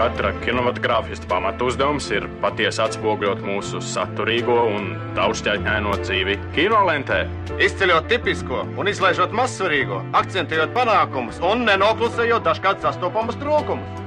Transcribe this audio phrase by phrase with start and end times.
[0.00, 7.18] Katra kinematogrāfista pamatu uzdevums ir patiesi atspoguļot mūsu saturīgo un daudzšķaitņaino dzīvi kinolentē.
[7.60, 14.00] Izceļot tipisko un izlaižot mazsvarīgo, akcentējot panākumus un nenoklusējot dažkārt sastopamus trūkumus.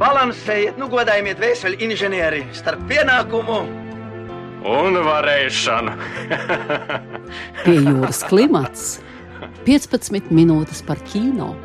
[0.00, 3.60] Balansējiet, nu godājiet vēseli inženieri starp pienākumu
[4.66, 5.94] un varēšanu.
[7.64, 8.88] Pie jūras klimats
[9.66, 11.56] 15 minūtes par kino.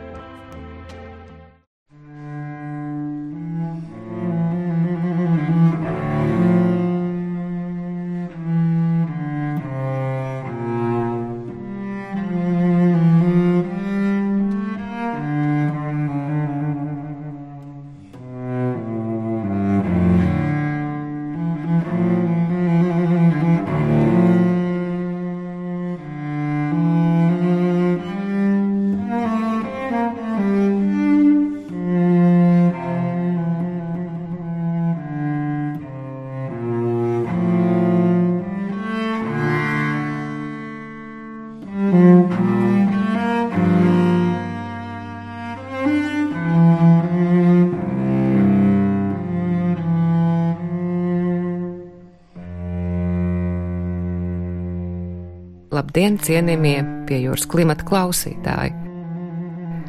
[55.72, 58.74] Labdien, cienījamie pie jūras klimata klausītāji!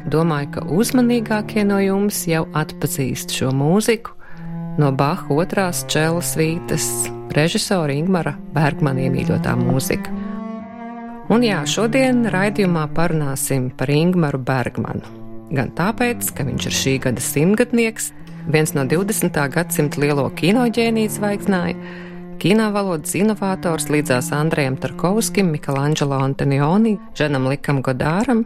[0.07, 4.13] Domāju, ka uzmanīgākie no jums jau atpazīst šo mūziku
[4.79, 6.85] no Baha otrās čēlas vītas
[7.35, 10.15] režisora Ingmara Bergmana iemīļotā mūzika.
[11.35, 15.03] Un jā, šodien raidījumā parunāsim par Ingmaru Bergmanu.
[15.51, 18.13] Gan tāpēc, ka viņš ir šī gada simtgadnieks,
[18.47, 19.35] viens no 20.
[19.51, 21.93] gadsimta lielo kinoģēniju zvaigznāju,
[22.39, 28.43] kino valodas inovators līdzās Andrejam Tarkovskim, Michelangelo Antonioni, Ženam Likam Godāram,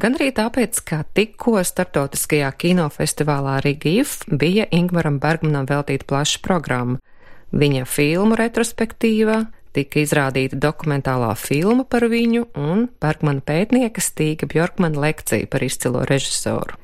[0.00, 7.00] gan arī tāpēc, ka tikko starptautiskajā kinofestivālā Rigīf bija Ingmaram Bergmanam veltīta plaša programma.
[7.52, 9.42] Viņa filmu retrospektīvā
[9.76, 16.78] tika izrādīta dokumentālā filma par viņu un Bergmana pētnieka Stīga Bjorkmana lekcija par izcilo režisoru.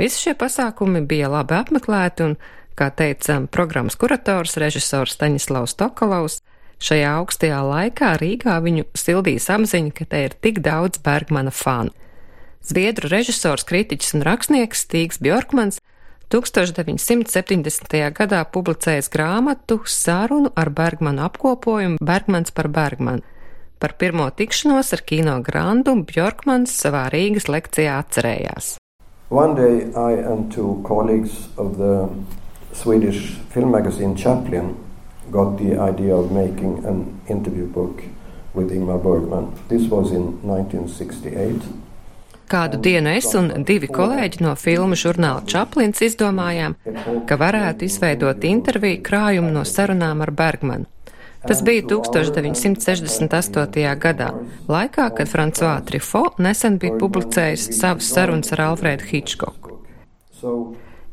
[0.00, 2.38] Visi šie pasākumi bija labi apmeklēti un
[2.78, 6.40] kā teica programmas kurators, režisors Staņislavs Tokalovs,
[6.80, 11.94] šajā augstajā laikā Rīgā viņu sildīs apziņa, ka te ir tik daudz Bergmana fanu.
[12.64, 15.80] Zviedru režisors, kritiķis un rakstnieks Stīgs Bjorkmans
[16.30, 17.96] 1970.
[18.14, 23.24] gadā publicējis grāmatu Sārunu ar Bergmanu apkopojumu Bergmans par Bergmanu.
[23.80, 28.76] Par pirmo tikšanos ar kino grandu Bjorkmans savā Rīgas lekcijā atcerējās.
[29.30, 32.06] One day I and two colleagues of the
[32.72, 34.76] Swedish film magazine Chaplin
[35.30, 38.02] got the idea of making an interview book
[38.54, 39.52] with Ingmar Bergman.
[39.68, 41.62] This was in 1968.
[42.50, 46.74] Kādu dienu es un divi kolēģi no filmu žurnāla Čaplins izdomājām,
[47.26, 50.90] ka varētu izveidot interviju krājumu no sarunām ar Bergmanu.
[51.46, 53.94] Tas bija 1968.
[54.02, 54.34] gadā,
[54.68, 59.78] laikā, kad Francois Trifo nesen bija publicējis savas sarunas ar Alfredu Hitchcocku.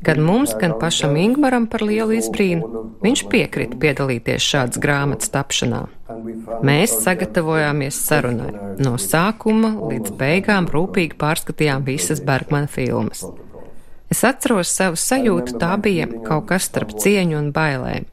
[0.01, 5.87] Gan mums, gan pašam Ingmaram par lielu izbrīnu, viņš piekrita piedalīties šādas grāmatas tapšanā.
[6.65, 8.51] Mēs sagatavojāmies sarunai.
[8.77, 13.25] No sākuma līdz beigām rūpīgi pārskatījām visas Bergmana filmas.
[14.13, 18.05] Es atceros savu sajūtu, tā bija kaut kas starp cieņu un bailēm.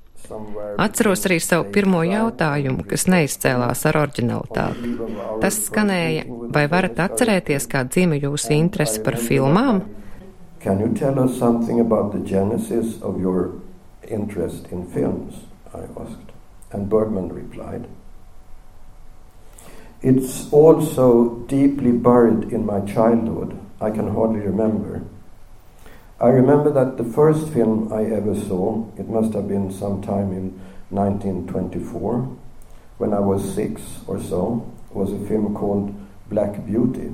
[0.81, 4.95] Atceros arī savu pirmo jautājumu, kas neizcēlās ar originalitāti.
[5.43, 6.25] Tas skanēja,
[6.55, 9.85] vai varat atcerēties, kā dzima jūsu interese par filmām?
[10.65, 13.61] Can you tell us something about the genesis of your
[14.09, 15.41] interest in films?
[15.75, 16.33] I asked.
[16.73, 17.87] And Bergman replied,
[20.01, 23.61] It's also deeply buried in my childhood.
[23.79, 25.03] I can hardly remember.
[26.19, 30.59] I remember that the first film I ever saw, it must have been sometime in
[30.89, 32.39] 1924,
[32.97, 35.95] when I was six or so, was a film called
[36.31, 37.13] Black Beauty.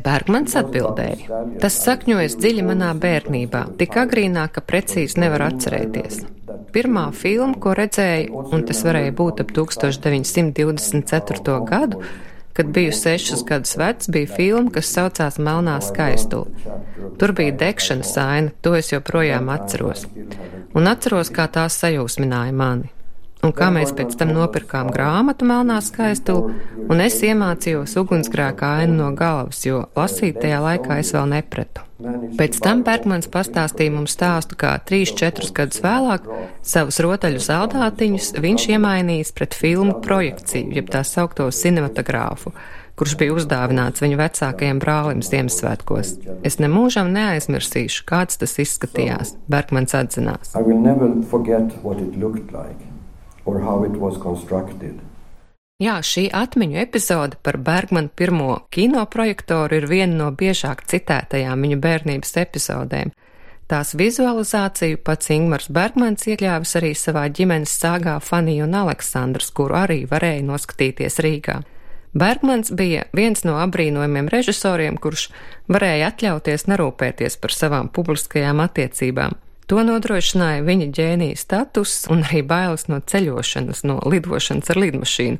[0.00, 6.22] Bergmans atbildēja: Tas sakņojas dziļi manā bērnībā, tik agrīnā, ka precīzi nevar atcerēties.
[6.74, 11.56] Pirmā filma, ko redzēju, un tas varēja būt ap 1924.
[11.68, 11.96] gadu,
[12.56, 16.48] kad biju sešus gadus vecs, bija filma, kas saucās Melnā skaistule.
[17.20, 20.00] Tur bija degšanas aina, to es joprojām atceros.
[20.74, 22.88] Un atceros, kā tās sajūsmināja mani
[23.46, 26.54] un kā mēs pēc tam nopirkām grāmatu Melnā skaistulu,
[26.88, 31.86] un es iemācījos ugunsgrēka ainu no galvas, jo lasīt tajā laikā es vēl nepratu.
[32.38, 36.28] Pēc tam Bergmans pastāstīja mums stāstu, kā 3-4 gadus vēlāk
[36.64, 42.54] savus rotaļu saldātiņus viņš iemainījis pret filmu projekciju, jeb tā saukto cinematogrāfu,
[42.96, 46.14] kurš bija uzdāvināts viņa vecākajam brālim Ziemassvētkos.
[46.44, 50.54] Es nemūžam neaizmirsīšu, kāds tas izskatījās, Bergmans atzinās.
[53.50, 55.00] Or how it was constructed.
[55.80, 62.36] Jā, šī atmiņu epizode par Bergmanu pirmo kinoprojektoru ir viena no biežāk citētajām viņa bērnības
[62.42, 63.14] epizodēm.
[63.70, 70.02] Tās vizualizāciju pats Ingmars Bergmans iekļāvis arī savā ģimenes sāgā Fanija un Aleksandrs, kuru arī
[70.10, 71.60] varēja noskatīties Rīgā.
[72.12, 75.28] Bergmans bija viens no apbrīnojumiem režisoriem, kurš
[75.70, 79.38] varēja atļauties nerūpēties par savām publiskajām attiecībām.
[79.70, 85.38] To nodrošināja viņa ģēnija status un arī bailes no ceļošanas, no lidošanas ar lidmašīnu.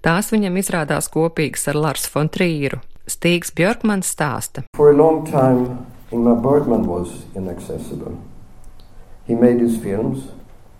[0.00, 2.78] Tās viņam izrādās kopīgas ar Lars von Trīru.
[3.04, 4.64] Stīgs Björkmans stāsta.
[6.06, 8.16] Ingmar Bergman was inaccessible.
[9.26, 10.30] He made his films,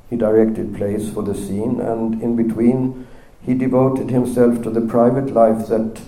[0.09, 3.07] he directed plays for the scene, and in between,
[3.43, 6.01] he devoted himself to the private life that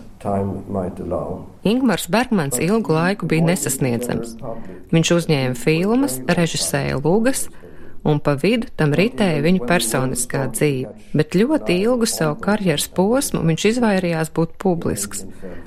[1.69, 4.37] Ingmars Bergmans ilgu laiku bija nesasniedzams.
[4.95, 7.47] Viņš uzņēma filmas, režisēja lugas,
[8.09, 13.67] un pa vidu tam ritēja viņa personiskā dzīve, bet ļoti ilgu savu karjeras posmu viņš
[13.73, 15.25] izvairījās būt publisks,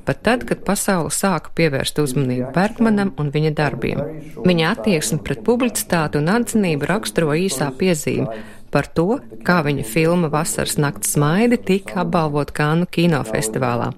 [0.07, 4.01] pat tad, kad pasaule sāka pievērst uzmanību Bergmanam un viņa darbiem.
[4.47, 8.41] Viņa attieksme pret publicitāti un atzinību raksturo īsā piezīme
[8.71, 13.91] par to, kā viņa filma Vasaras nakts smaidi tika apbalvot Kānu kinofestivālā.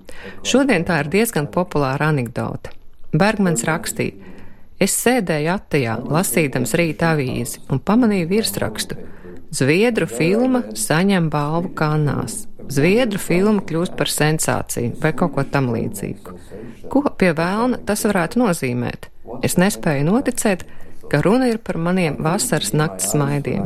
[0.46, 2.74] Šodien tā ir diezgan populāra anekdote.
[3.14, 4.32] Bergmans rakstīja,
[4.82, 8.98] es sēdēju attajā, lasīdams rīta avīzi un pamanīju virsrakstu.
[9.54, 12.48] Zviedru filma saņem balvu Kanās.
[12.74, 16.38] Zviedru filma kļūst par sensāciju vai kaut ko tam līdzīgu.
[16.90, 19.10] Ko pie vēlna tas varētu nozīmēt?
[19.46, 20.64] Es nespēju noticēt,
[21.12, 23.64] ka runa ir par maniem vasaras nakts smaidiem.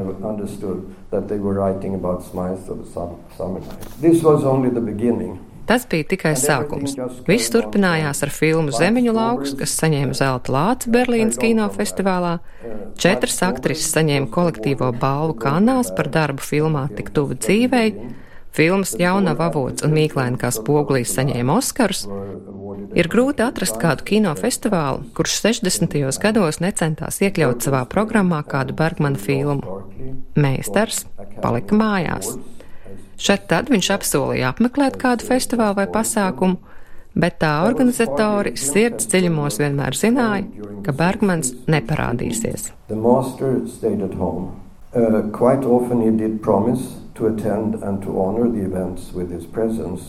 [5.68, 6.94] Tas bija tikai sākums.
[7.28, 12.38] Viss turpinājās ar filmu Zemeņu lauks, kas saņēma zelta lāci Berlīnas kinofestivālā.
[12.96, 17.92] Četras aktrises saņēma kolektīvo balvu Kanās par darbu filmā Tik tuvu dzīvei.
[18.56, 22.06] Filmas Jaunava avots un Mīklēna kā spoglīs saņēma Oskarus.
[22.98, 25.98] Ir grūti atrast kādu kinofestivālu, kurš 60.
[26.24, 29.82] gados necentās iekļaut savā programmā kādu Bergmana filmu.
[30.40, 31.04] Meistars
[31.44, 32.34] palika mājās.
[33.18, 36.58] Šeit tad viņš apsolīja apmeklēt kādu festivālu vai pasākumu,
[37.18, 40.46] bet tā organizatori sirds dziļumos vienmēr zināja,
[40.86, 42.72] ka Bergmans neparādīsies.
[44.98, 49.46] Uh, quite often he did promise to attend and to honor the events with his
[49.46, 50.02] presence.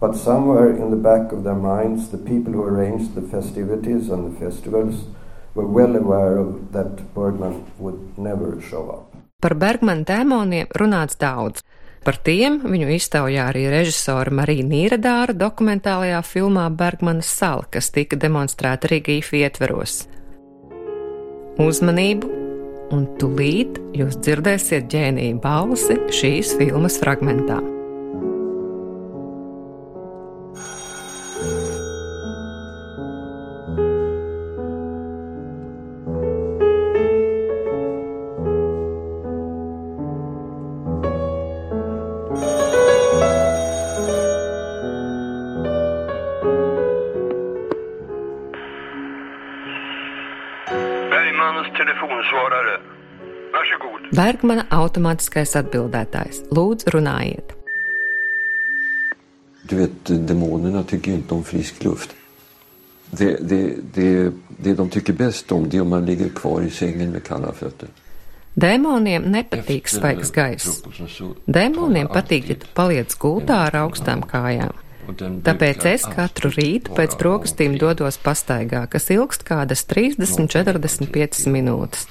[0.00, 4.32] But somewhere in the back of their minds, the people who arranged the festivities and
[4.32, 5.04] the festivals
[5.54, 9.06] were well aware of that Bergman would never show up.
[9.40, 11.62] Par Bergmana dēmoniem runāts daudz.
[12.04, 18.88] Par tiem viņu iztaujā arī režisora Marija Nīradāra dokumentālajā filmā Bergmanas sala, kas tika demonstrēta
[18.88, 20.06] Rīgīfa ietveros.
[21.60, 22.39] Uzmanību,
[22.94, 27.60] un tūlīt jūs dzirdēsiet ģēniju balsi šīs filmas fragmentā.
[54.16, 56.42] Bergmana automātiskais atbildētājs.
[56.54, 57.54] Lūdzu, runājiet.
[59.70, 62.16] Du vet, demonerna tycker inte om frisk luft.
[63.10, 66.70] Det, det, det, det de tycker bäst om det är om man ligger kvar i
[66.70, 67.88] sängen med kalla fötter.
[68.60, 70.80] Dēmoniem nepatīk svaigs gaiss.
[71.46, 74.74] Dēmoniem patīk, ja tu paliec gultā ar augstām kājām.
[75.18, 82.06] Tāpēc es katru rītu pēc brokastīm dodos pastaigā, kas ilgst kādas 30-45 minūtes.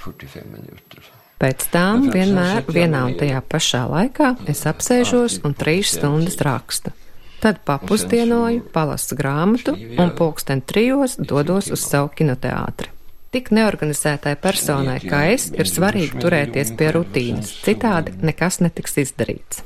[1.40, 6.92] Pēc tam vienmēr vienā un tajā pašā laikā es apsēžos un trīs stundas rakstu.
[7.40, 12.92] Tad papusdienoju, palasu grāmatu un pulksten trijos dodos uz savu kinoteātri.
[13.30, 19.62] Tik neorganizētai personai kā es ir svarīgi turēties pie rutīnas, citādi nekas netiks izdarīts.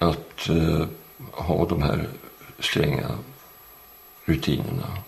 [0.00, 0.88] At, uh,
[1.46, 2.08] ha de här
[2.60, 3.18] stränga
[4.24, 4.98] rutinerna.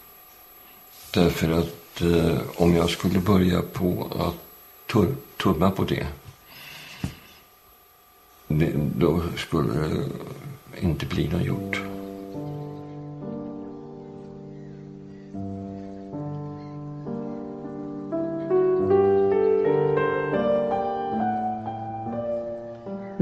[1.14, 4.96] Därför att eh, om jag skulle börja på att
[5.36, 6.06] tumma på det,
[8.48, 11.80] det då skulle det inte bli något gjort.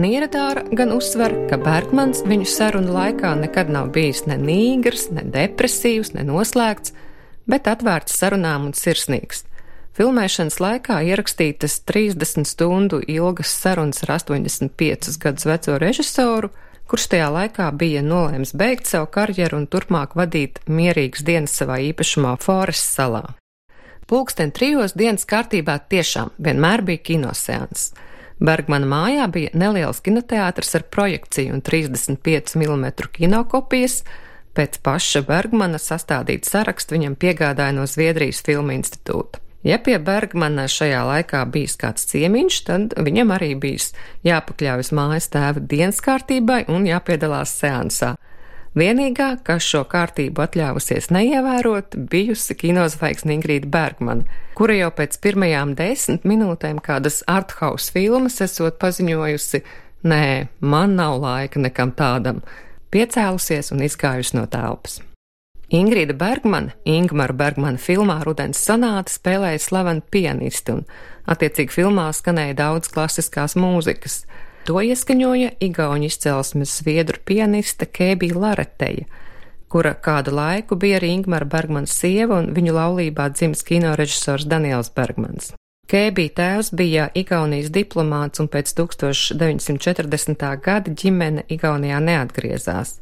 [0.00, 6.14] Nieradāra gan uzsver, ka Bergmans viņu sarunu laikā nekad nav bijis ne nīgrs, ne depresīvs,
[6.14, 6.94] ne noslēgts,
[7.44, 9.42] bet atvērts sarunām un sirsnīgs.
[9.98, 16.48] Filmēšanas laikā ierakstītas 30 stundu ilgas sarunas ar 85 gadus veco režisoru,
[16.88, 22.38] kurš tajā laikā bija nolēms beigt savu karjeru un turpmāk vadīt mierīgas dienas savā īpašumā
[22.40, 23.26] Forest salā.
[24.08, 27.90] Pulksten trijos dienas kārtībā tiešām vienmēr bija kinoseans.
[28.40, 32.86] Bergmana mājā bija neliels kinoteātris ar projekciju un 35 mm
[33.18, 34.00] kinokopijas.
[34.56, 39.42] Pēc paša Bergmana sastādīt sarakstu viņam piegādāja no Zviedrijas Filmu institūta.
[39.60, 43.90] Ja pie Bergmana šajā laikā bijis kāds ciemiņš, tad viņam arī bijis
[44.24, 48.14] jāpakļaujas mājas tēva dienas kārtībai un jāpiedalās seansā.
[48.78, 56.22] Vienīgā, kas šo kārtību atļāvusies neievērot, bijusi kinozvaigzne Ingrīda Bergmana, kura jau pēc pirmajām desmit
[56.22, 59.64] minūtēm kādas arthouse filmas esot paziņojusi:
[60.06, 60.24] Nē,
[60.62, 62.44] man nav laika nekam tādam,
[62.94, 65.00] piecēlusies un izgājusi no telpas.
[65.74, 70.86] Ingrīda Bergmana, Ingmara Bergmana filmā Rudens sonāta spēlēja slavenu pianisti, un,
[71.26, 74.24] attiecīgi, filmā skanēja daudz klasiskās mūzikas.
[74.68, 79.06] To ieskaņoja Igauņu izcelsmes zviedru pianiste Kēbija Lareteja,
[79.72, 85.54] kura kādu laiku bija arī Ingmara Bergmans sieva un viņu laulībā dzimis kinorežisors Daniels Bergmans.
[85.90, 90.44] Kēbija tēvs bija Igaunijas diplomāts un pēc 1940.
[90.62, 93.00] gada ģimene Igaunijā neatgriezās.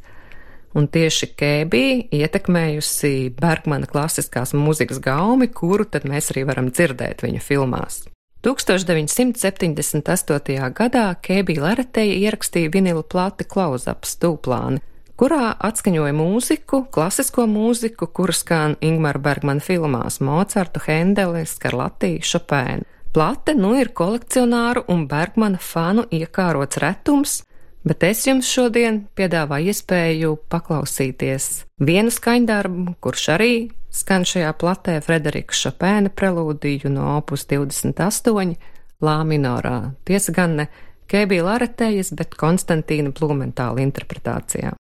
[0.79, 7.45] Un tieši Kēbija ietekmējusi Bergmana klasiskās mūzikas gaumi, kuru tad mēs arī varam dzirdēt viņa
[7.45, 8.07] filmās.
[8.47, 10.71] 1978.
[10.71, 14.79] gadā Kēbija Lareteja ierakstīja vinilu plati Klausaps Tūplāni,
[15.19, 22.87] kurā atskaņoja mūziku, klasisko mūziku, kuru skan Ingmara Bergmana filmās Mocartu, Hendeli, Skarlatī, Šopēnu.
[23.13, 27.43] Plate nu ir kolekcionāru un Bergmana fanu iekārots retums,
[27.83, 33.53] bet es jums šodien piedāvāju iespēju paklausīties vienu skaņdarbu, kurš arī
[33.91, 38.57] skan šajā platē Frederika Šopēna prelūdiju no opus 28
[38.99, 39.93] Lā minorā.
[40.09, 40.67] Tiesa gan ne
[41.09, 44.75] Kēbija Laretējas, bet Konstantīna Blumentāla interpretācijā.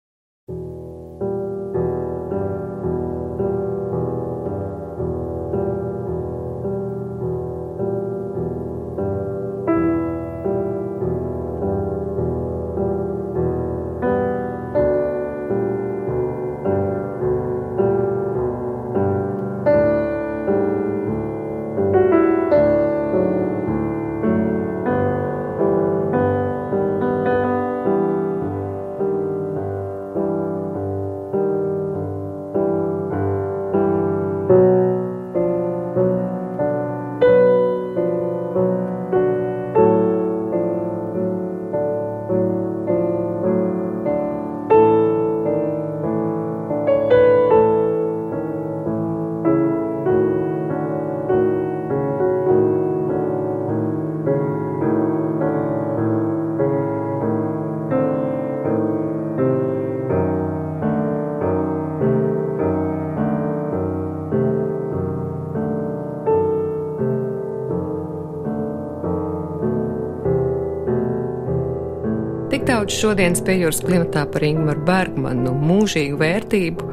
[72.54, 76.84] Tik daudz šodienas piejūras klimatā par Ingmaru Bergmanu, mūžīgu vērtību,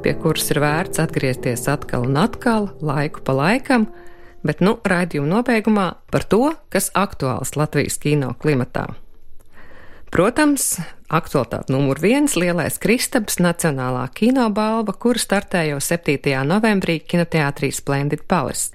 [0.00, 3.82] pie kuras ir vērts atgriezties atkal un atkal, laiku pa laikam,
[4.40, 8.86] bet nu raidījuma nobeigumā par to, kas aktuāls Latvijas kino klimatā.
[10.08, 10.78] Protams,
[11.12, 16.46] aktualitāte numur viens- lielais Kristaps Nacionālā kinobalva, kura startē jau 7.
[16.48, 18.72] novembrī kinoteātrī Splendid Palace.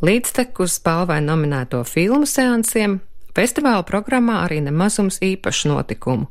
[0.00, 3.02] Līdztekus balvai nominēto filmu seansiem
[3.36, 6.30] Festivāla programmā arī nemazums īpašu notikumu.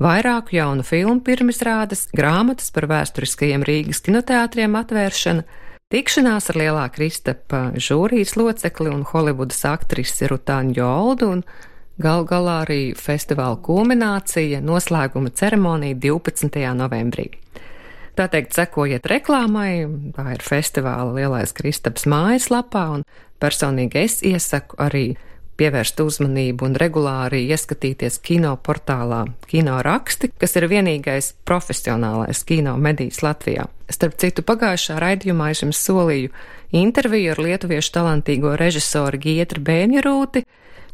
[0.00, 5.44] Vairāku jaunu filmu pirmizrādes, grāmatas par vēsturiskajiem Rīgas kinoteātriem atvēršana,
[5.92, 11.44] tikšanās ar lielā Kristapa žūrijas locekli un Holivudas aktrisi Rutāņu Joldu un
[12.00, 16.56] gal galā arī festivāla kulminācija noslēguma ceremonija 12.
[16.80, 17.28] novembrī.
[18.16, 19.84] Tā teikt, sekojiet reklāmai,
[20.16, 23.08] tā ir festivāla lielais Kristaps mājaslapā, un
[23.44, 25.06] personīgi es iesaku arī
[25.56, 33.22] pievērst uzmanību un regulāri ieskatīties kino portālā Kino raksti, kas ir vienīgais profesionālais kino medijs
[33.24, 33.68] Latvijā.
[33.90, 36.32] Starp citu, pagājušā raidījumā es jums solīju
[36.76, 40.42] interviju ar lietuviešu talantīgo režisoru Gietru Bēņerūti,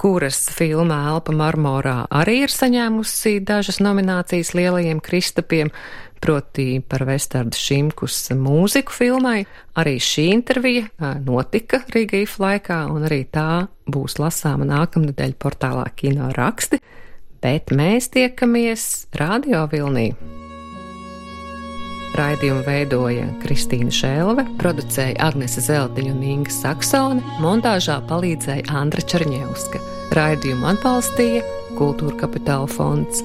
[0.02, 5.72] kuras filma Elpa marmorā arī ir saņēmusi dažas nominācijas lielajiem kristapiem,
[6.22, 9.42] proti par Vestardu Šimkus mūziku filmai.
[9.78, 16.80] Arī šī intervija notika Rīgīf laikā, un arī tā būs lasāma nākamnedēļ portālā Kino raksti.
[17.42, 20.12] bet mēs tiekamies Radio Vilnī.
[22.12, 29.80] Raidījumu veidoja Kristīna Šēlve, producēja Agnese Zeltiņa un Inga Saksone, montāžā palīdzēja Andra Černievska.
[30.12, 31.40] Raidījumu atbalstīja
[31.78, 33.24] Kultūra Kapitāla fonds.